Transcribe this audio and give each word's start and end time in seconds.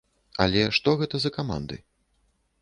Але 0.45 0.63
што 0.77 0.95
гэта 1.01 1.15
за 1.27 1.31
каманды? 1.37 1.79